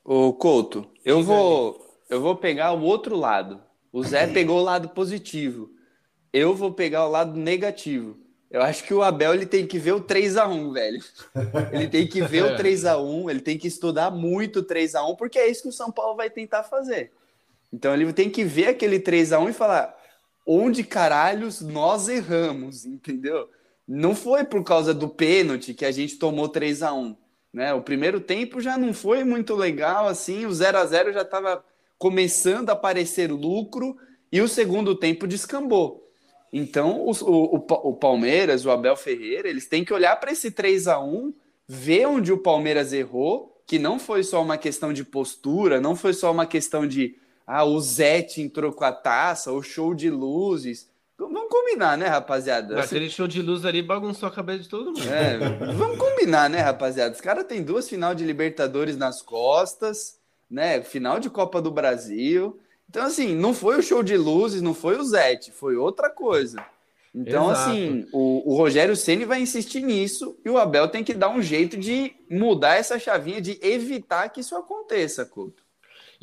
[0.03, 3.61] Ô Couto, eu vou, eu vou pegar o outro lado.
[3.91, 5.71] O Zé pegou o lado positivo.
[6.31, 8.17] Eu vou pegar o lado negativo.
[8.49, 11.03] Eu acho que o Abel ele tem que ver o 3 a 1 velho.
[11.73, 14.93] Ele tem que ver o 3 a 1 ele tem que estudar muito o 3
[14.93, 17.11] a 1 porque é isso que o São Paulo vai tentar fazer.
[17.71, 19.97] Então ele tem que ver aquele 3 a 1 e falar
[20.45, 23.49] onde caralhos nós erramos, entendeu?
[23.87, 27.15] Não foi por causa do pênalti que a gente tomou 3 a 1
[27.53, 27.71] né?
[27.73, 31.63] O primeiro tempo já não foi muito legal assim, o 0 a 0 já estava
[31.99, 33.95] começando a aparecer lucro
[34.31, 36.11] e o segundo tempo descambou.
[36.51, 40.87] Então, o, o, o Palmeiras, o Abel Ferreira, eles têm que olhar para esse 3
[40.87, 41.33] a 1
[41.67, 46.13] ver onde o Palmeiras errou, que não foi só uma questão de postura, não foi
[46.13, 50.89] só uma questão de ah, o Zete entrou com a taça, o show de luzes.
[51.17, 52.75] Vamos combinar, né, rapaziada?
[52.75, 55.13] Mas aquele show de luz ali bagunçou a cabeça de todo mundo.
[55.13, 55.37] É,
[55.73, 57.13] vamos combinar, né, rapaziada?
[57.13, 60.17] Os caras têm duas final de Libertadores nas costas,
[60.49, 60.81] né?
[60.81, 62.59] Final de Copa do Brasil.
[62.89, 66.63] Então, assim, não foi o show de luzes, não foi o Zete, foi outra coisa.
[67.15, 67.69] Então, Exato.
[67.69, 71.41] assim, o, o Rogério Ceni vai insistir nisso e o Abel tem que dar um
[71.41, 75.62] jeito de mudar essa chavinha, de evitar que isso aconteça, Couto.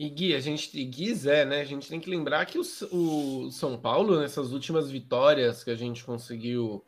[0.01, 1.61] E Gui, a gente, e Gui Zé, né?
[1.61, 5.75] A gente tem que lembrar que o, o São Paulo, nessas últimas vitórias que a
[5.75, 6.83] gente conseguiu,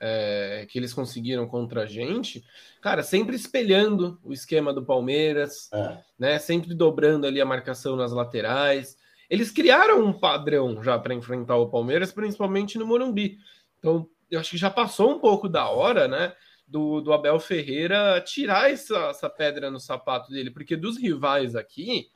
[0.00, 2.42] é, que eles conseguiram contra a gente,
[2.80, 5.98] cara, sempre espelhando o esquema do Palmeiras, é.
[6.18, 6.38] né?
[6.38, 8.96] Sempre dobrando ali a marcação nas laterais.
[9.28, 13.36] Eles criaram um padrão já para enfrentar o Palmeiras, principalmente no Morumbi.
[13.78, 16.32] Então, eu acho que já passou um pouco da hora, né?
[16.66, 22.10] Do, do Abel Ferreira tirar essa, essa pedra no sapato dele, porque dos rivais aqui,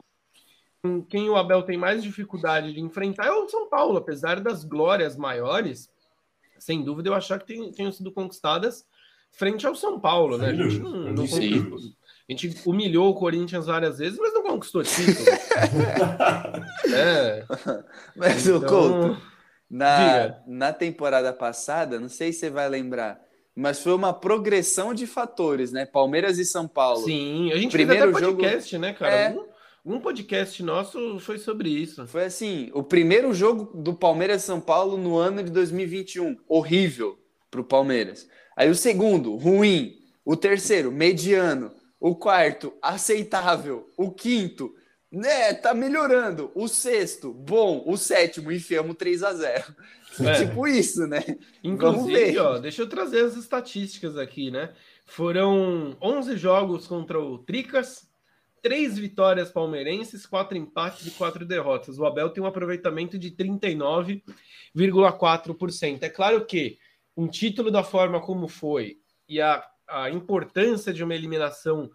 [1.09, 5.17] quem o Abel tem mais dificuldade de enfrentar é o São Paulo, apesar das glórias
[5.17, 5.91] maiores,
[6.59, 8.87] sem dúvida eu achar que tem, tenham sido conquistadas
[9.33, 10.49] frente ao São Paulo, né?
[10.49, 15.27] A gente não, não a gente humilhou o Corinthians várias vezes, mas não conquistou título.
[16.95, 17.45] é.
[18.15, 19.21] Mas então, o Couto,
[19.69, 23.21] na, na temporada passada, não sei se você vai lembrar,
[23.55, 25.85] mas foi uma progressão de fatores, né?
[25.85, 27.05] Palmeiras e São Paulo.
[27.05, 28.83] Sim, a gente Primeiro fez até podcast, jogo...
[28.83, 29.13] né, cara?
[29.13, 29.37] É...
[29.85, 32.07] Um, podcast nosso foi sobre isso.
[32.07, 37.19] Foi assim, o primeiro jogo do Palmeiras São Paulo no ano de 2021, horrível
[37.51, 38.29] para o Palmeiras.
[38.55, 39.97] Aí o segundo, ruim.
[40.23, 41.73] O terceiro, mediano.
[41.99, 43.89] O quarto, aceitável.
[43.97, 44.75] O quinto,
[45.11, 46.53] né, tá melhorando.
[46.55, 47.83] O sexto, bom.
[47.87, 49.65] O sétimo, enfiamos 3 a 0
[50.21, 50.45] é.
[50.45, 51.25] Tipo isso, né?
[51.65, 54.75] Inclusive, ó, deixa eu trazer as estatísticas aqui, né?
[55.07, 58.10] Foram 11 jogos contra o Tricas,
[58.63, 61.99] três vitórias palmeirenses, quatro empates e quatro derrotas.
[61.99, 66.03] O Abel tem um aproveitamento de 39,4%.
[66.03, 66.79] É claro que
[67.17, 71.91] um título da forma como foi e a a importância de uma eliminação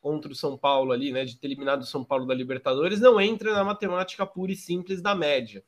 [0.00, 3.20] contra o São Paulo ali, né, de ter eliminado o São Paulo da Libertadores, não
[3.20, 5.62] entra na matemática pura e simples da média,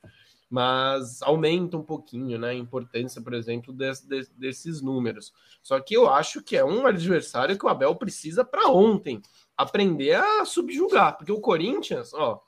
[0.49, 5.33] mas aumenta um pouquinho, né, a importância, por exemplo, des, des, desses números.
[5.62, 9.21] Só que eu acho que é um adversário que o Abel precisa para ontem
[9.57, 12.41] aprender a subjugar, porque o Corinthians, ó,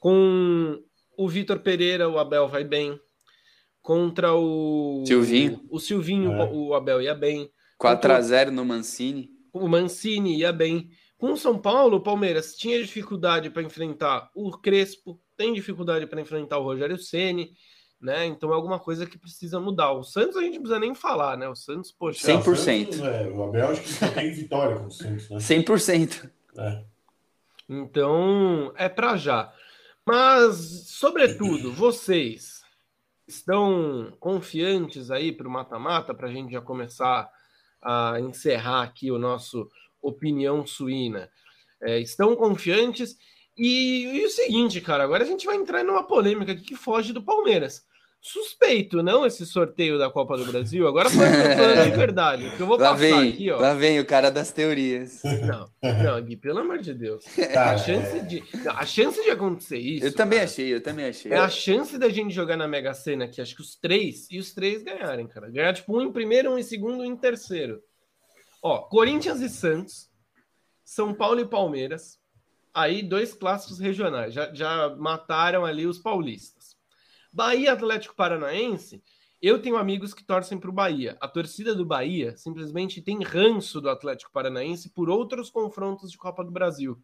[0.00, 0.82] com
[1.16, 2.98] o Vitor Pereira, o Abel vai bem.
[3.82, 6.50] Contra o Silvinho, o, o Silvinho, é.
[6.52, 7.50] o Abel ia bem
[7.80, 9.30] 4x0 no Mancini.
[9.52, 10.90] O Mancini ia bem.
[11.16, 16.20] Com o São Paulo, o Palmeiras tinha dificuldade para enfrentar o Crespo, tem dificuldade para
[16.20, 17.52] enfrentar o Rogério Ceni,
[18.00, 18.26] né?
[18.26, 19.92] Então é alguma coisa que precisa mudar.
[19.92, 21.48] O Santos a gente não precisa nem falar, né?
[21.48, 22.26] O Santos, poxa.
[22.26, 22.48] 100%.
[22.48, 25.36] O, Santos, é, o Abel acho que só tem vitória com o Santos, né?
[25.36, 26.30] 100%.
[26.56, 26.84] É.
[27.68, 29.52] Então é para já.
[30.06, 32.62] Mas, sobretudo, vocês
[33.28, 37.30] estão confiantes aí para o mata-mata, para a gente já começar
[37.80, 39.68] a encerrar aqui o nosso
[40.02, 41.30] opinião suína.
[41.80, 43.16] É, estão confiantes.
[43.56, 47.22] E, e, o seguinte, cara, agora a gente vai entrar numa polêmica que foge do
[47.22, 47.86] Palmeiras.
[48.20, 50.86] Suspeito, não, esse sorteio da Copa do Brasil.
[50.86, 53.58] Agora falando de verdade, que eu vou lá passar vem, aqui, ó.
[53.58, 55.22] Lá vem o cara das teorias.
[55.24, 55.70] Não,
[56.02, 57.24] não, Gui, pelo amor de Deus.
[57.52, 60.04] Tá, A chance de, não, a chance de acontecer isso.
[60.04, 61.32] eu também cara, achei, eu também achei.
[61.32, 64.38] É a chance da gente jogar na Mega Sena aqui, acho que os três, e
[64.38, 65.50] os três ganharem, cara.
[65.50, 67.80] Ganhar, tipo, um em primeiro, um em segundo, um em terceiro.
[68.62, 70.10] Ó, Corinthians e Santos,
[70.84, 72.18] São Paulo e Palmeiras.
[72.72, 74.34] Aí, dois clássicos regionais.
[74.34, 76.59] Já, já mataram ali os paulistas.
[77.32, 79.02] Bahia Atlético Paranaense,
[79.40, 81.16] eu tenho amigos que torcem para o Bahia.
[81.20, 86.44] A torcida do Bahia simplesmente tem ranço do Atlético Paranaense por outros confrontos de Copa
[86.44, 86.98] do Brasil.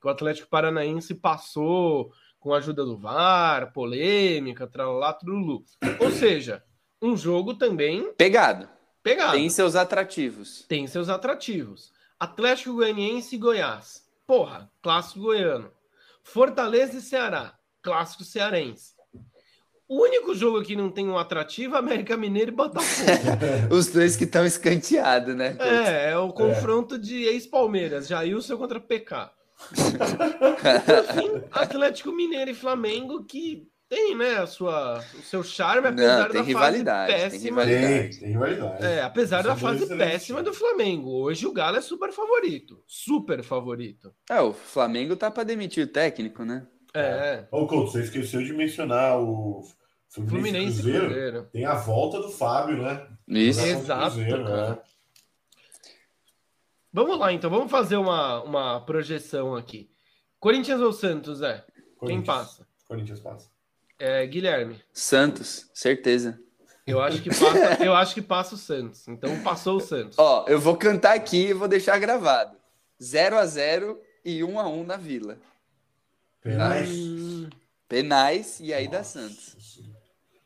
[0.00, 5.64] Que o Atlético Paranaense passou com a ajuda do VAR, polêmica, tralá, trulu.
[6.00, 6.62] Ou seja,
[7.00, 8.68] um jogo também Pegado.
[9.02, 9.32] pegado.
[9.32, 10.64] Tem seus atrativos.
[10.68, 11.92] Tem seus atrativos.
[12.18, 14.06] Atlético Goianiense e Goiás.
[14.26, 15.70] Porra, clássico goiano.
[16.22, 17.58] Fortaleza e Ceará.
[17.80, 18.94] Clássico cearense.
[19.92, 23.10] O único jogo que não tem um atrativo é América Mineiro e Botafogo.
[23.70, 25.54] Os dois que estão escanteados, né?
[25.60, 29.30] é, é o confronto de ex-Palmeiras, Jailson contra PK.
[29.68, 36.20] Por fim, Atlético Mineiro e Flamengo, que tem, né, a sua, o seu charme, apesar
[36.20, 37.64] Não, tem da rivalidade, fase tem péssima.
[37.64, 38.08] rivalidade.
[38.08, 38.84] Tem, tem rivalidade.
[38.86, 40.54] É, apesar da fase péssima do.
[40.54, 41.10] Flamengo.
[41.10, 42.82] Hoje o Galo é super favorito.
[42.86, 44.10] Super favorito.
[44.30, 46.66] É, o Flamengo tá pra demitir o técnico, né?
[46.94, 47.44] É.
[47.50, 49.62] Ô, Couto, você esqueceu de mencionar o
[50.12, 51.06] Fluminense, Fluminense Cruzeiro.
[51.06, 51.48] Cruzeiro.
[51.52, 53.06] Tem a volta do Fábio, né?
[53.26, 53.60] Isso.
[53.60, 54.70] Exato, Cruzeiro, cara.
[54.70, 54.78] né?
[56.92, 57.48] Vamos lá, então.
[57.48, 59.90] Vamos fazer uma, uma projeção aqui.
[60.38, 61.64] Corinthians ou Santos, é?
[62.04, 62.66] Quem passa?
[62.86, 63.48] Corinthians passa.
[63.98, 64.82] É, Guilherme.
[64.92, 66.38] Santos, certeza.
[66.86, 69.08] Eu acho que passa, eu acho que passa o Santos.
[69.08, 70.18] Então passou o Santos.
[70.18, 72.56] Ó, eu vou cantar aqui e vou deixar gravado.
[73.02, 75.38] 0 a 0 e 1 a 1 na Vila.
[76.42, 76.90] Penais.
[77.88, 79.56] Penais e aí dá Santos.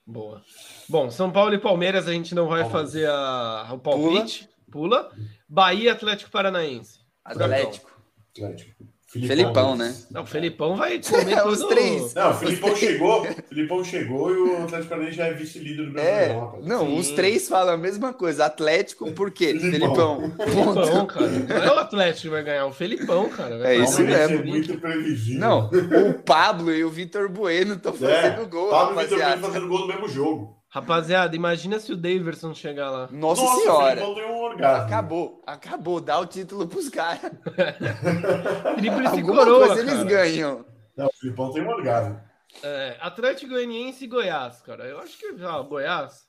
[0.07, 0.43] Boa.
[0.89, 2.93] Bom, São Paulo e Palmeiras a gente não vai Palmeiras.
[2.93, 4.49] fazer a, o palpite.
[4.71, 5.11] Pula.
[5.49, 7.01] Bahia e Atlético Paranaense.
[7.25, 7.91] Atlético.
[8.35, 8.85] Atlético.
[9.09, 9.95] Felipão, né?
[10.11, 12.13] Não, o Felipão vai comer Os todo- três.
[12.13, 15.99] Não, o Felipão chegou, o Felipão chegou e o Atlético Paranaense já é vice-líder do
[15.99, 16.67] É, Brasileirão, rapaz.
[16.67, 16.99] não, Sim.
[16.99, 18.45] os três falam a mesma coisa.
[18.47, 19.57] Atlético, por quê?
[19.59, 20.33] Felipão.
[20.37, 20.75] Felipão.
[20.75, 21.29] Felipão, cara.
[21.29, 23.59] Não é o Atlético que vai ganhar, o Felipão, cara.
[23.59, 24.45] Vai É isso Palmeiras mesmo.
[24.45, 25.41] é muito previsível.
[25.41, 25.71] Não,
[26.11, 29.37] o Pablo e o Vitor Bueno estão fazendo é, gol, Pablo e Vitor rapaziada.
[29.41, 30.57] Bueno fazendo gol no mesmo jogo.
[30.69, 33.09] Rapaziada, imagina se o Daverson chegar lá.
[33.11, 34.05] Nossa, o senhora.
[34.05, 34.85] Um orgasmo.
[34.87, 36.01] Acabou, acabou.
[36.01, 37.21] Dá o título pros caras.
[38.77, 40.05] Tríplice Alguma coroa, coisa eles cara.
[40.05, 40.67] ganham.
[40.97, 42.21] Não, o Felipão tem um orgasmo.
[42.63, 44.85] É, Atlético Goianiense e Goiás, cara.
[44.85, 46.27] Eu acho que já, Goiás.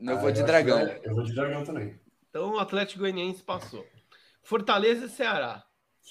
[0.00, 0.78] Eu Ah, vou de acho dragão.
[0.86, 2.00] que é- Eu vou de dragão também.
[2.28, 3.84] Então o Atlético Goianiense passou.
[4.42, 5.62] Fortaleza e Ceará.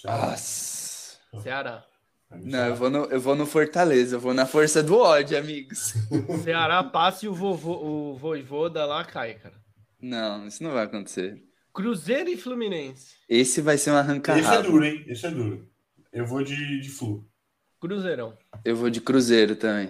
[0.04, 1.18] Nossa.
[1.42, 1.84] Ceará.
[2.32, 5.94] Não, eu vou, no, eu vou no Fortaleza, eu vou na força do ódio, amigos.
[6.44, 9.56] Ceará passa e o, vovô, o Voivoda lá cai, cara.
[10.00, 11.42] Não, isso não vai acontecer.
[11.74, 13.16] Cruzeiro e Fluminense.
[13.28, 13.98] Esse vai ser um
[14.38, 15.04] Esse é duro, hein?
[15.08, 15.68] Esse é duro.
[16.14, 17.28] Eu vou de, de Flu.
[17.80, 18.38] Cruzeirão.
[18.64, 19.90] Eu vou de Cruzeiro também.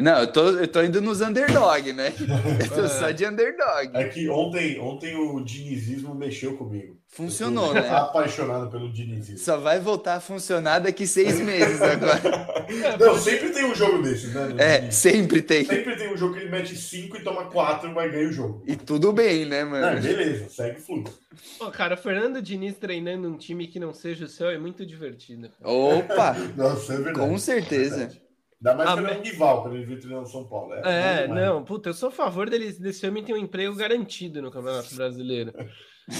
[0.00, 2.12] Não, eu tô, eu tô indo nos underdog, né?
[2.60, 2.88] Eu tô É.
[2.88, 3.90] só de underdog.
[3.94, 6.98] É que ontem, ontem o dinizismo mexeu comigo.
[7.08, 7.90] Funcionou, Eu tô né?
[7.96, 9.38] Apaixonado pelo dinizismo.
[9.38, 12.66] Só vai voltar a funcionar daqui seis meses agora.
[12.98, 14.54] Não, sempre tem um jogo desses, né?
[14.58, 14.94] É, Diniz.
[14.94, 15.64] sempre tem.
[15.64, 18.32] Sempre tem um jogo que ele mete 5 e toma 4 e vai ganhar o
[18.32, 18.62] jogo.
[18.66, 20.00] E tudo bem, né, É, mano?
[20.00, 21.18] beleza, segue o fluxo.
[21.58, 25.50] Pô, cara, Fernando Diniz treinando um time que não seja o seu é muito divertido.
[25.62, 27.18] Opa, Nossa, é verdade.
[27.18, 27.96] com certeza.
[27.96, 28.22] Verdade.
[28.62, 30.74] Ainda mais Ah, que ele é um rival quando ele veio São Paulo.
[30.74, 31.46] É, bom demais.
[31.48, 34.94] não, puta, eu sou a favor deles, desse homem ter um emprego garantido no Campeonato
[34.94, 35.52] Brasileiro.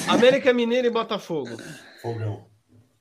[0.08, 1.50] América Mineiro e Botafogo.
[2.00, 2.48] Fogão.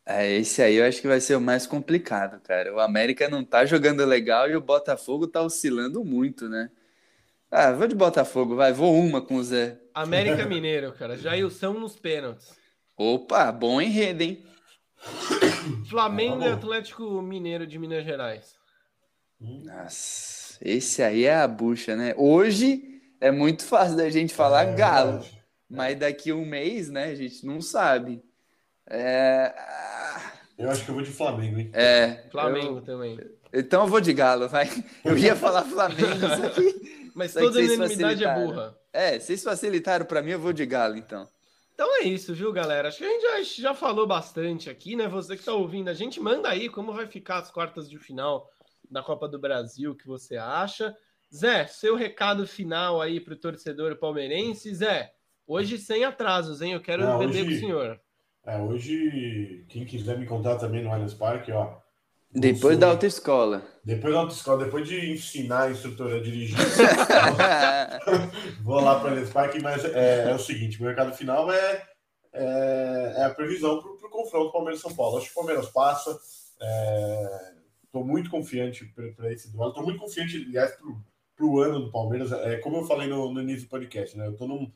[0.06, 2.73] É, esse aí eu acho que vai ser o mais complicado, cara.
[2.73, 6.69] O América não tá jogando legal e o Botafogo tá oscilando muito, né?
[7.52, 9.80] Ah, vou de Botafogo, vai, vou uma com o Zé.
[9.93, 11.15] América Mineiro, cara.
[11.15, 12.58] Jailson nos pênaltis.
[12.97, 14.43] Opa, bom enredo, hein?
[15.89, 16.54] Flamengo e bom.
[16.54, 18.59] Atlético Mineiro de Minas Gerais.
[19.39, 22.13] Nossa, esse aí é a bucha, né?
[22.17, 25.43] Hoje é muito fácil da gente falar É, galo, verdade.
[25.69, 28.21] mas daqui a um mês, né, a gente não sabe.
[28.88, 29.54] É...
[29.58, 31.69] ah, Eu acho que eu vou de Flamengo, hein?
[31.73, 33.17] É, Flamengo também.
[33.17, 34.67] eu- Então eu vou de galo, vai.
[35.06, 36.90] Eu ia falar Flamengo, só que...
[37.15, 38.77] Mas toda vocês unanimidade é burra.
[38.94, 41.27] É, vocês facilitaram pra mim, eu vou de galo, então.
[41.73, 42.87] Então é isso, viu, galera?
[42.90, 43.21] Acho que a gente
[43.56, 45.08] já, já falou bastante aqui, né?
[45.08, 48.50] Você que tá ouvindo, a gente manda aí como vai ficar as quartas de final
[48.90, 50.96] da Copa do Brasil, o que você acha.
[51.34, 54.73] Zé, seu recado final aí pro torcedor palmeirense.
[54.73, 55.12] Zé,
[55.46, 56.73] hoje sem atrasos, hein?
[56.73, 58.00] Eu quero Não, beber hoje- com o senhor.
[58.46, 61.77] É, hoje, quem quiser me encontrar também no Allianz Parque, ó,
[62.32, 63.63] Depois da autoescola.
[63.84, 66.56] Depois da autoescola, depois de ensinar a instrutora a dirigir,
[68.63, 71.84] vou lá para esse parque, mas é, é, o seguinte: o mercado final é,
[72.34, 75.17] é, é a previsão para o confronto Palmeiras-São Paulo.
[75.17, 76.17] Acho que o Palmeiras passa.
[77.90, 78.85] Estou muito confiante
[79.17, 79.71] para esse duelo.
[79.71, 80.77] Estou muito confiante, aliás,
[81.35, 82.31] para o ano do Palmeiras.
[82.31, 84.27] É, como eu falei no, no início do podcast, né?
[84.27, 84.71] eu estou num,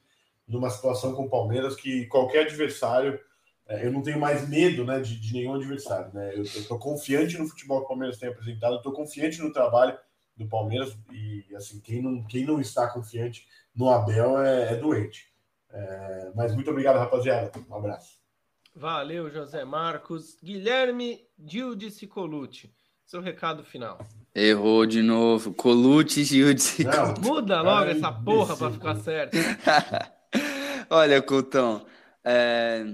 [0.48, 3.20] numa situação com o Palmeiras que qualquer adversário
[3.68, 6.12] é, eu não tenho mais medo né, de, de nenhum adversário.
[6.12, 6.34] Né?
[6.36, 9.98] Eu estou confiante no futebol que o Palmeiras tem apresentado, estou confiante no trabalho
[10.36, 15.32] do Palmeiras e assim quem não, quem não está confiante no Abel é, é doente.
[15.70, 17.52] É, mas muito obrigado, rapaziada.
[17.70, 18.22] Um abraço.
[18.76, 20.38] Valeu, José Marcos.
[20.44, 22.74] Guilherme Gildice Colucci,
[23.06, 24.00] seu recado final.
[24.34, 25.54] Errou de novo.
[25.54, 26.86] Colucci Gildice.
[27.22, 29.38] Muda logo essa porra para ficar certo.
[30.90, 31.86] Olha, Coutão.
[32.24, 32.86] É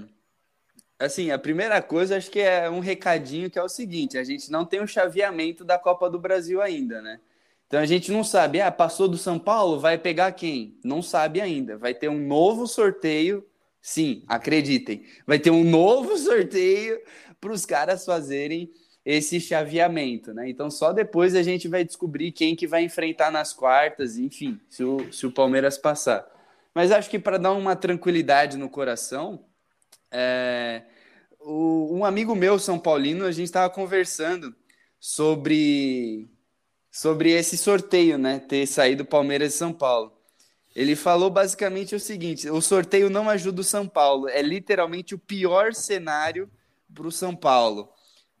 [1.00, 4.50] assim, a primeira coisa acho que é um recadinho que é o seguinte: a gente
[4.50, 7.18] não tem o um chaveamento da Copa do Brasil ainda, né?
[7.66, 10.76] Então a gente não sabe, ah, passou do São Paulo, vai pegar quem?
[10.84, 11.78] Não sabe ainda.
[11.78, 13.46] Vai ter um novo sorteio,
[13.80, 15.04] sim, acreditem.
[15.24, 17.00] Vai ter um novo sorteio
[17.40, 18.70] para os caras fazerem
[19.04, 20.48] esse chaveamento, né?
[20.48, 24.84] Então só depois a gente vai descobrir quem que vai enfrentar nas quartas, enfim, se
[24.84, 26.26] o, se o Palmeiras passar.
[26.74, 29.44] Mas acho que para dar uma tranquilidade no coração,
[30.10, 30.82] é,
[31.40, 34.54] o, um amigo meu, São Paulino, a gente estava conversando
[34.98, 36.28] sobre,
[36.90, 38.38] sobre esse sorteio, né?
[38.38, 40.12] Ter saído Palmeiras e São Paulo.
[40.74, 45.18] Ele falou basicamente o seguinte: o sorteio não ajuda o São Paulo, é literalmente o
[45.18, 46.48] pior cenário
[46.94, 47.88] para o São Paulo.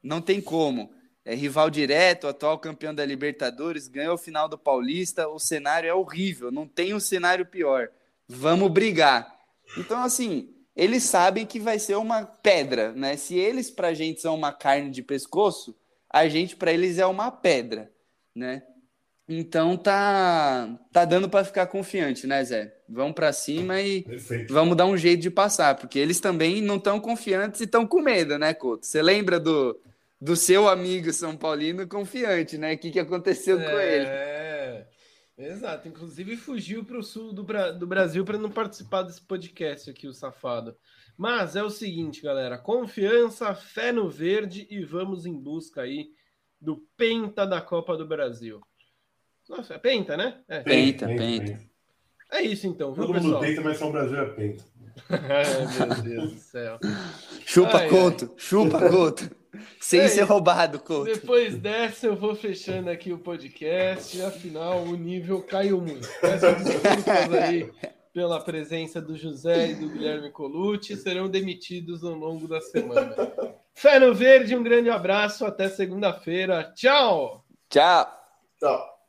[0.02, 0.92] Não tem como.
[1.24, 5.94] É rival direto, atual campeão da Libertadores, ganhou o final do Paulista, o cenário é
[5.94, 7.90] horrível, não tem um cenário pior.
[8.26, 9.36] Vamos brigar.
[9.76, 13.16] Então, assim, eles sabem que vai ser uma pedra, né?
[13.16, 15.76] Se eles para a gente são uma carne de pescoço,
[16.08, 17.92] a gente para eles é uma pedra,
[18.34, 18.62] né?
[19.28, 22.74] Então tá tá dando para ficar confiante, né, Zé?
[22.88, 24.52] Vamos para cima e Perfeito.
[24.52, 28.00] vamos dar um jeito de passar, porque eles também não estão confiantes e estão com
[28.00, 28.84] medo, né, Couto?
[28.84, 29.78] Você lembra do,
[30.20, 32.74] do seu amigo São Paulino confiante, né?
[32.74, 33.64] O que, que aconteceu é...
[33.64, 34.06] com ele?
[34.06, 34.86] É,
[35.40, 39.88] Exato, inclusive fugiu para o sul do, Bra do Brasil para não participar desse podcast
[39.88, 40.76] aqui, o safado.
[41.16, 46.10] Mas é o seguinte, galera: confiança, fé no verde e vamos em busca aí
[46.60, 48.60] do Penta da Copa do Brasil.
[49.48, 50.42] Nossa, é Penta, né?
[50.46, 50.60] É.
[50.60, 51.70] Penta, penta, penta.
[52.30, 53.32] É isso então, viu, Todo pessoal?
[53.32, 54.64] mundo Penta, mas São Brasil é Penta.
[55.08, 56.78] Ai, meu Deus do céu.
[57.46, 58.34] Chupa, ai, Couto, ai.
[58.36, 59.39] chupa, Couto.
[59.80, 61.12] Sem é ser roubado, Couto.
[61.12, 64.20] Depois dessa, eu vou fechando aqui o podcast.
[64.22, 66.08] Afinal, o nível caiu muito.
[66.20, 67.70] Peço desculpas aí
[68.12, 70.96] pela presença do José e do Guilherme Colucci.
[70.96, 73.14] Serão demitidos ao longo da semana.
[73.74, 75.44] Fé no Verde, um grande abraço.
[75.44, 76.72] Até segunda-feira.
[76.74, 77.44] Tchau.
[77.68, 78.06] Tchau.
[78.58, 78.99] Tchau.